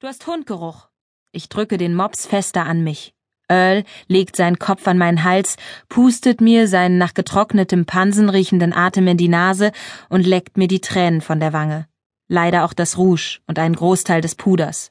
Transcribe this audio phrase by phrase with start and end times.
[0.00, 0.88] Du hast Hundgeruch.
[1.30, 3.14] Ich drücke den Mops fester an mich.
[3.48, 5.56] Earl legt seinen Kopf an meinen Hals,
[5.88, 9.70] pustet mir seinen nach getrocknetem Pansen riechenden Atem in die Nase
[10.08, 11.86] und leckt mir die Tränen von der Wange.
[12.26, 14.90] Leider auch das Rouge und einen Großteil des Puders.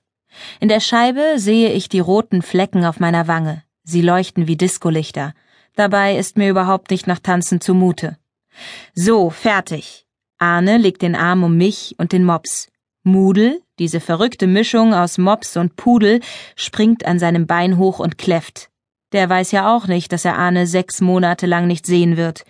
[0.62, 3.64] In der Scheibe sehe ich die roten Flecken auf meiner Wange.
[3.84, 5.34] Sie leuchten wie Discolichter.
[5.76, 8.18] Dabei ist mir überhaupt nicht nach Tanzen zumute.
[8.96, 10.06] So, fertig.
[10.38, 12.70] Arne legt den Arm um mich und den Mops.
[13.04, 16.20] Mudel, diese verrückte Mischung aus Mops und Pudel,
[16.56, 18.70] springt an seinem Bein hoch und kläfft.
[19.11, 22.46] Der weiß ja auch nicht, dass er Arne sechs Monate lang nicht sehen wird.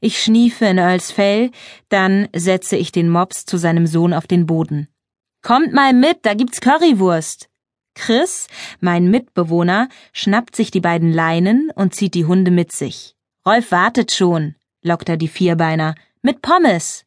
[0.00, 1.50] Ich schniefe in Earls Fell,
[1.88, 4.88] dann setze ich den Mops zu seinem Sohn auf den Boden.
[5.42, 7.48] Kommt mal mit, da gibt's Currywurst.
[7.94, 8.46] Chris,
[8.80, 13.16] mein Mitbewohner, schnappt sich die beiden Leinen und zieht die Hunde mit sich.
[13.46, 15.94] Rolf wartet schon, lockt er die Vierbeiner.
[16.20, 17.04] Mit Pommes.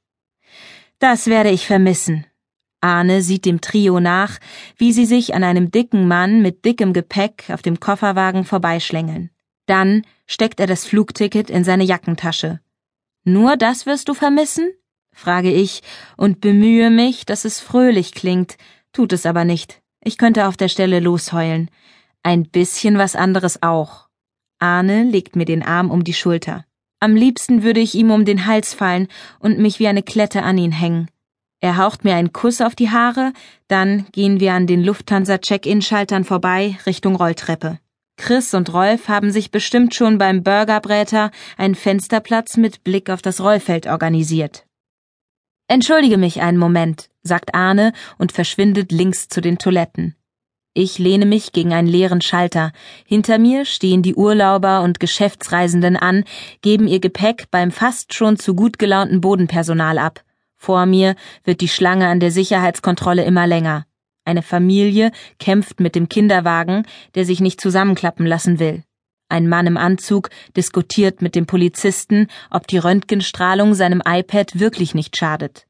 [0.99, 2.25] Das werde ich vermissen.
[2.81, 4.39] Arne sieht dem Trio nach,
[4.77, 9.29] wie sie sich an einem dicken Mann mit dickem Gepäck auf dem Kofferwagen vorbeischlängeln.
[9.65, 12.59] Dann steckt er das Flugticket in seine Jackentasche.
[13.23, 14.71] Nur das wirst du vermissen?
[15.11, 15.81] frage ich
[16.15, 18.57] und bemühe mich, dass es fröhlich klingt,
[18.93, 19.81] tut es aber nicht.
[20.01, 21.69] Ich könnte auf der Stelle losheulen.
[22.23, 24.07] Ein bisschen was anderes auch.
[24.59, 26.65] Arne legt mir den Arm um die Schulter.
[27.01, 29.07] Am liebsten würde ich ihm um den Hals fallen
[29.39, 31.09] und mich wie eine Klette an ihn hängen.
[31.61, 33.33] Er haucht mir einen Kuss auf die Haare,
[33.67, 37.79] dann gehen wir an den Lufthansa-Check-In-Schaltern vorbei Richtung Rolltreppe.
[38.15, 43.41] Chris und Rolf haben sich bestimmt schon beim Burgerbräter einen Fensterplatz mit Blick auf das
[43.41, 44.65] Rollfeld organisiert.
[45.67, 50.15] Entschuldige mich einen Moment, sagt Arne und verschwindet links zu den Toiletten.
[50.73, 52.71] Ich lehne mich gegen einen leeren Schalter.
[53.05, 56.23] Hinter mir stehen die Urlauber und Geschäftsreisenden an,
[56.61, 60.23] geben ihr Gepäck beim fast schon zu gut gelaunten Bodenpersonal ab.
[60.59, 61.15] Vor mir
[61.45, 63.85] wird die Schlange an der Sicherheitskontrolle immer länger.
[64.25, 66.85] Eine Familie kämpft mit dem Kinderwagen,
[67.15, 68.83] der sich nicht zusammenklappen lassen will.
[69.29, 75.15] Ein Mann im Anzug diskutiert mit dem Polizisten, ob die Röntgenstrahlung seinem iPad wirklich nicht
[75.15, 75.65] schadet.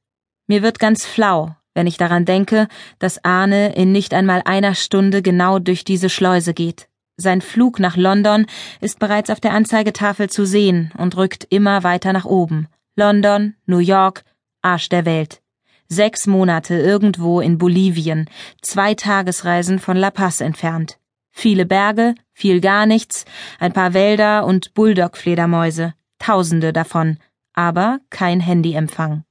[0.48, 5.22] Mir wird ganz flau, wenn ich daran denke, dass Arne in nicht einmal einer Stunde
[5.22, 6.88] genau durch diese Schleuse geht.
[7.16, 8.48] Sein Flug nach London
[8.82, 12.68] ist bereits auf der Anzeigetafel zu sehen und rückt immer weiter nach oben.
[12.96, 14.24] London, New York,
[14.62, 15.42] Arsch der Welt.
[15.88, 18.30] Sechs Monate irgendwo in Bolivien,
[18.62, 21.00] zwei Tagesreisen von La Paz entfernt.
[21.32, 23.26] Viele Berge, viel gar nichts,
[23.60, 27.18] ein paar Wälder und Bulldog-Fledermäuse, tausende davon,
[27.54, 29.24] aber kein Handyempfang.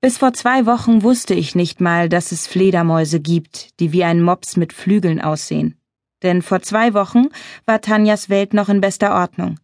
[0.00, 4.22] Bis vor zwei Wochen wusste ich nicht mal, dass es Fledermäuse gibt, die wie ein
[4.22, 5.76] Mops mit Flügeln aussehen.
[6.22, 7.30] Denn vor zwei Wochen
[7.66, 9.58] war Tanjas Welt noch in bester Ordnung.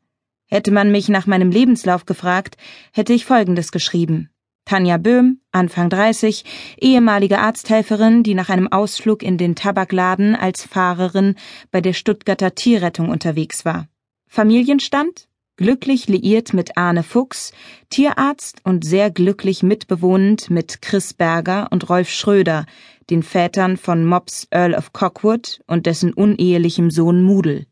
[0.54, 2.56] Hätte man mich nach meinem Lebenslauf gefragt,
[2.92, 4.30] hätte ich Folgendes geschrieben.
[4.64, 6.44] Tanja Böhm, Anfang 30,
[6.80, 11.34] ehemalige Arzthelferin, die nach einem Ausflug in den Tabakladen als Fahrerin
[11.72, 13.88] bei der Stuttgarter Tierrettung unterwegs war.
[14.28, 15.26] Familienstand?
[15.56, 17.52] Glücklich liiert mit Arne Fuchs,
[17.90, 22.66] Tierarzt und sehr glücklich mitbewohnend mit Chris Berger und Rolf Schröder,
[23.10, 27.66] den Vätern von Mops Earl of Cockwood und dessen unehelichem Sohn Mudel.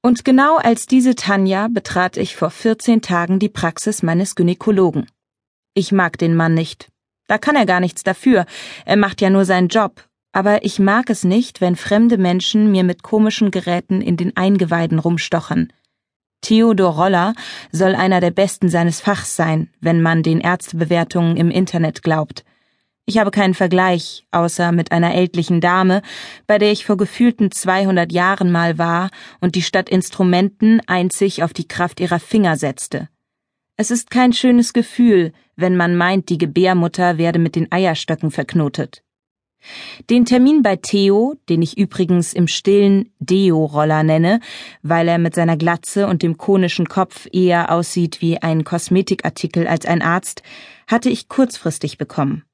[0.00, 5.06] Und genau als diese Tanja betrat ich vor 14 Tagen die Praxis meines Gynäkologen.
[5.74, 6.88] Ich mag den Mann nicht.
[7.26, 8.46] Da kann er gar nichts dafür.
[8.84, 10.04] Er macht ja nur seinen Job.
[10.32, 14.98] Aber ich mag es nicht, wenn fremde Menschen mir mit komischen Geräten in den Eingeweiden
[14.98, 15.72] rumstochern.
[16.42, 17.34] Theodor Roller
[17.72, 22.44] soll einer der besten seines Fachs sein, wenn man den Ärztebewertungen im Internet glaubt.
[23.08, 26.02] Ich habe keinen Vergleich, außer mit einer ältlichen Dame,
[26.46, 29.08] bei der ich vor gefühlten 200 Jahren mal war
[29.40, 33.08] und die statt Instrumenten einzig auf die Kraft ihrer Finger setzte.
[33.78, 39.02] Es ist kein schönes Gefühl, wenn man meint, die Gebärmutter werde mit den Eierstöcken verknotet.
[40.10, 44.40] Den Termin bei Theo, den ich übrigens im stillen Deo-Roller nenne,
[44.82, 49.86] weil er mit seiner Glatze und dem konischen Kopf eher aussieht wie ein Kosmetikartikel als
[49.86, 50.42] ein Arzt,
[50.86, 52.44] hatte ich kurzfristig bekommen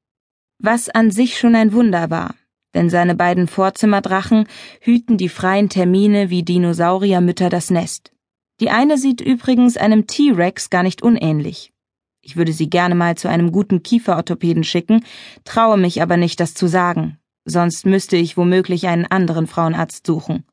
[0.59, 2.35] was an sich schon ein Wunder war,
[2.73, 4.47] denn seine beiden Vorzimmerdrachen
[4.81, 8.11] hüten die freien Termine wie Dinosauriermütter das Nest.
[8.59, 11.73] Die eine sieht übrigens einem T-Rex gar nicht unähnlich.
[12.21, 15.05] Ich würde sie gerne mal zu einem guten Kieferorthopäden schicken,
[15.43, 20.43] traue mich aber nicht, das zu sagen, sonst müsste ich womöglich einen anderen Frauenarzt suchen.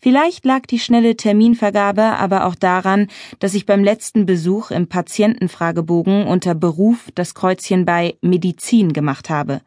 [0.00, 6.26] Vielleicht lag die schnelle Terminvergabe aber auch daran, dass ich beim letzten Besuch im Patientenfragebogen
[6.26, 9.60] unter Beruf das Kreuzchen bei Medizin gemacht habe.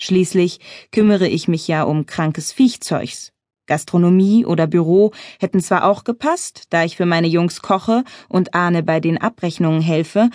[0.00, 0.60] Schließlich
[0.90, 3.32] kümmere ich mich ja um krankes Viechzeugs.
[3.66, 8.82] Gastronomie oder Büro hätten zwar auch gepasst, da ich für meine Jungs koche und Ahne
[8.82, 10.30] bei den Abrechnungen helfe,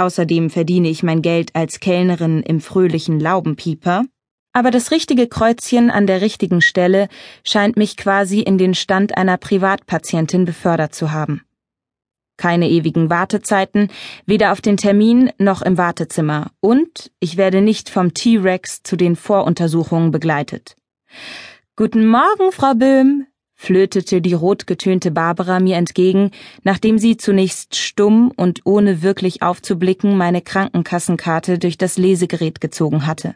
[0.00, 4.06] Außerdem verdiene ich mein Geld als Kellnerin im fröhlichen Laubenpieper.
[4.52, 7.08] Aber das richtige Kreuzchen an der richtigen Stelle
[7.44, 11.42] scheint mich quasi in den Stand einer Privatpatientin befördert zu haben.
[12.36, 13.88] Keine ewigen Wartezeiten,
[14.26, 19.14] weder auf den Termin noch im Wartezimmer, und ich werde nicht vom T-Rex zu den
[19.14, 20.74] Voruntersuchungen begleitet.
[21.76, 26.30] Guten Morgen, Frau Böhm, flötete die rotgetönte Barbara mir entgegen,
[26.64, 33.34] nachdem sie zunächst stumm und ohne wirklich aufzublicken meine Krankenkassenkarte durch das Lesegerät gezogen hatte.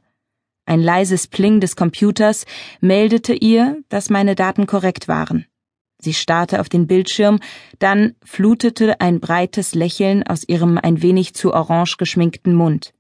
[0.66, 2.46] Ein leises Pling des Computers
[2.80, 5.46] meldete ihr, dass meine Daten korrekt waren.
[5.98, 7.38] Sie starrte auf den Bildschirm,
[7.78, 12.92] dann flutete ein breites Lächeln aus ihrem ein wenig zu orange geschminkten Mund.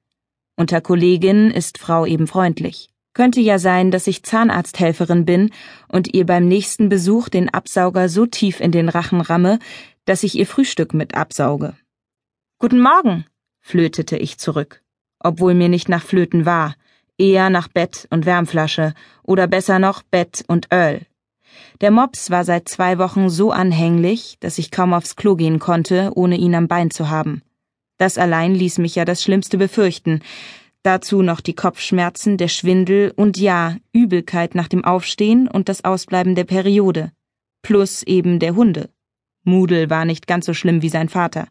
[0.56, 2.88] Unter Kolleginnen ist Frau eben freundlich.
[3.12, 5.50] Könnte ja sein, dass ich Zahnarzthelferin bin
[5.88, 9.58] und ihr beim nächsten Besuch den Absauger so tief in den Rachen ramme,
[10.04, 11.74] dass ich ihr Frühstück mit absauge.
[12.58, 13.24] Guten Morgen,
[13.60, 14.82] flötete ich zurück,
[15.18, 16.74] obwohl mir nicht nach Flöten war,
[17.18, 21.02] eher nach Bett und Wärmflasche oder besser noch Bett und Öl.
[21.80, 26.12] Der Mops war seit zwei Wochen so anhänglich, dass ich kaum aufs Klo gehen konnte,
[26.14, 27.42] ohne ihn am Bein zu haben.
[27.98, 30.20] Das allein ließ mich ja das Schlimmste befürchten,
[30.84, 36.34] Dazu noch die Kopfschmerzen, der Schwindel und ja, Übelkeit nach dem Aufstehen und das Ausbleiben
[36.34, 37.10] der Periode.
[37.62, 38.90] Plus eben der Hunde.
[39.44, 41.48] Mudel war nicht ganz so schlimm wie sein Vater.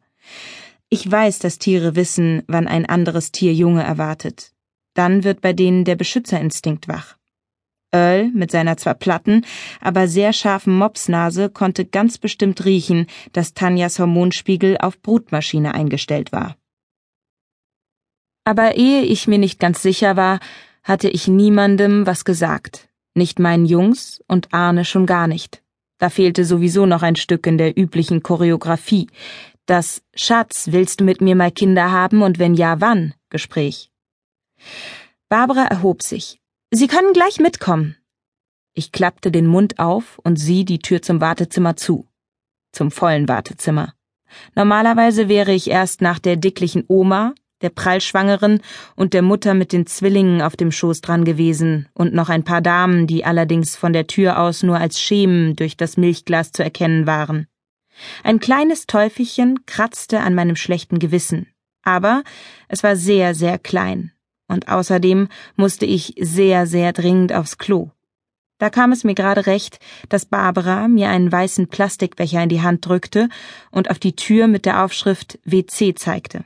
[0.88, 4.53] Ich weiß, dass Tiere wissen, wann ein anderes Tier Junge erwartet.
[4.94, 7.18] Dann wird bei denen der Beschützerinstinkt wach.
[7.92, 9.46] Earl mit seiner zwar platten,
[9.80, 16.58] aber sehr scharfen Mopsnase konnte ganz bestimmt riechen, dass Tanjas Hormonspiegel auf Brutmaschine eingestellt war.
[18.46, 20.40] Aber ehe ich mir nicht ganz sicher war,
[20.84, 22.90] hatte ich niemandem was gesagt.
[23.16, 25.62] Nicht meinen Jungs und Arne schon gar nicht.
[26.00, 29.08] Da fehlte sowieso noch ein Stück in der üblichen Choreografie.
[29.66, 33.14] Das Schatz, willst du mit mir mal Kinder haben und wenn ja, wann?
[33.30, 33.93] Gespräch.
[35.30, 36.40] Barbara erhob sich.
[36.72, 37.98] Sie können gleich mitkommen.
[38.74, 42.08] Ich klappte den Mund auf und sie die Tür zum Wartezimmer zu.
[42.72, 43.94] Zum vollen Wartezimmer.
[44.56, 48.62] Normalerweise wäre ich erst nach der dicklichen Oma, der Prallschwangeren
[48.96, 52.62] und der Mutter mit den Zwillingen auf dem Schoß dran gewesen und noch ein paar
[52.62, 57.08] Damen, die allerdings von der Tür aus nur als Schemen durch das Milchglas zu erkennen
[57.08, 57.48] waren.
[58.24, 61.48] Ein kleines Teufelchen kratzte an meinem schlechten Gewissen,
[61.84, 62.24] aber
[62.68, 64.13] es war sehr, sehr klein,
[64.48, 67.90] und außerdem musste ich sehr, sehr dringend aufs Klo.
[68.60, 69.80] Da kam es mir gerade recht,
[70.10, 73.28] dass Barbara mir einen weißen Plastikbecher in die Hand drückte
[73.72, 76.46] und auf die Tür mit der Aufschrift WC zeigte.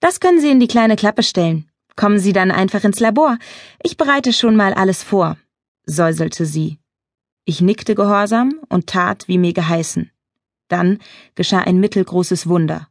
[0.00, 1.68] Das können Sie in die kleine Klappe stellen.
[1.96, 3.38] Kommen Sie dann einfach ins Labor.
[3.82, 5.36] Ich bereite schon mal alles vor,
[5.84, 6.78] säuselte sie.
[7.44, 10.10] Ich nickte gehorsam und tat, wie mir geheißen.
[10.68, 10.98] Dann
[11.34, 12.88] geschah ein mittelgroßes Wunder.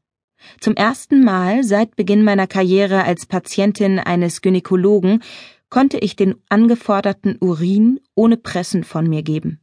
[0.59, 5.23] Zum ersten Mal seit Beginn meiner Karriere als Patientin eines Gynäkologen
[5.69, 9.59] konnte ich den angeforderten Urin ohne Pressen von mir geben.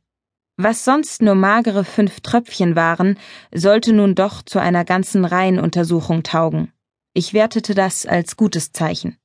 [0.56, 3.18] Was sonst nur magere fünf Tröpfchen waren,
[3.52, 6.72] sollte nun doch zu einer ganzen Reihenuntersuchung taugen.
[7.12, 9.18] Ich wertete das als gutes Zeichen.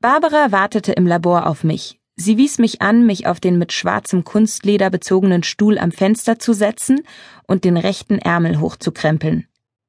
[0.00, 1.98] Barbara wartete im Labor auf mich.
[2.16, 6.52] Sie wies mich an, mich auf den mit schwarzem Kunstleder bezogenen Stuhl am Fenster zu
[6.52, 7.02] setzen
[7.46, 9.46] und den rechten Ärmel hochzukrempeln.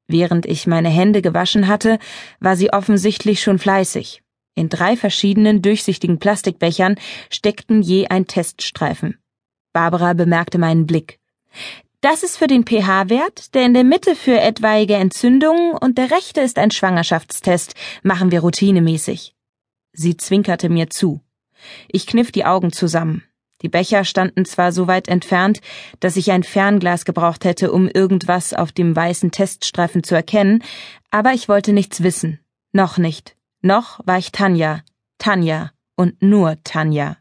[0.07, 2.00] Während ich meine Hände gewaschen hatte,
[2.39, 4.21] war sie offensichtlich schon fleißig.
[4.56, 6.95] In drei verschiedenen durchsichtigen Plastikbechern
[7.30, 9.19] steckten je ein Teststreifen.
[9.73, 11.19] Barbara bemerkte meinen Blick.
[12.02, 16.42] Das ist für den pH-Wert, der in der Mitte für etwaige Entzündungen und der rechte
[16.42, 19.35] ist ein Schwangerschaftstest, machen wir routinemäßig.
[19.94, 21.21] Sie zwinkerte mir zu.
[21.87, 23.23] Ich kniff die Augen zusammen.
[23.61, 25.61] Die Becher standen zwar so weit entfernt,
[25.99, 30.64] dass ich ein Fernglas gebraucht hätte, um irgendwas auf dem weißen Teststreifen zu erkennen,
[31.09, 32.40] aber ich wollte nichts wissen.
[32.71, 33.35] Noch nicht.
[33.61, 34.81] Noch war ich Tanja.
[35.18, 37.18] Tanja und nur Tanja.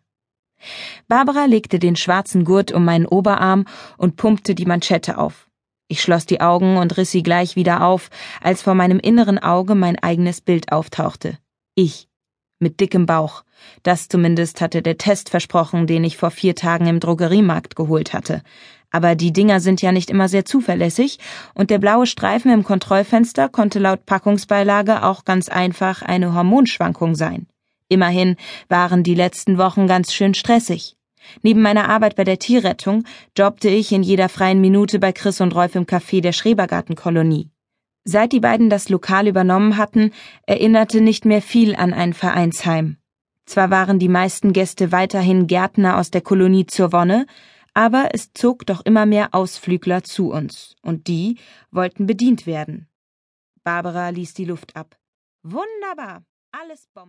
[1.09, 3.65] Barbara legte den schwarzen Gurt um meinen Oberarm
[3.97, 5.49] und pumpte die Manschette auf.
[5.89, 8.11] Ich schloss die Augen und riss sie gleich wieder auf,
[8.43, 11.39] als vor meinem inneren Auge mein eigenes Bild auftauchte.
[11.75, 12.09] Ich.
[12.59, 13.45] Mit dickem Bauch.
[13.83, 18.43] Das zumindest hatte der Test versprochen, den ich vor vier Tagen im Drogeriemarkt geholt hatte.
[18.91, 21.19] Aber die Dinger sind ja nicht immer sehr zuverlässig,
[21.55, 27.47] und der blaue Streifen im Kontrollfenster konnte laut Packungsbeilage auch ganz einfach eine Hormonschwankung sein.
[27.89, 28.37] Immerhin
[28.69, 30.97] waren die letzten Wochen ganz schön stressig.
[31.43, 33.05] Neben meiner Arbeit bei der Tierrettung
[33.37, 37.51] jobbte ich in jeder freien Minute bei Chris und Rolf im Café der Schrebergartenkolonie.
[38.09, 40.13] Seit die beiden das Lokal übernommen hatten,
[40.47, 42.99] erinnerte nicht mehr viel an ein Vereinsheim.
[43.47, 47.27] Zwar waren die meisten Gäste weiterhin Gärtner aus der Kolonie zur Wonne,
[47.75, 51.39] aber es zog doch immer mehr Ausflügler zu uns, und die
[51.73, 52.89] wollten bedient werden.
[53.65, 54.97] Barbara ließ die Luft ab.
[55.43, 56.25] Wunderbar.
[56.53, 57.05] Alles Bombe.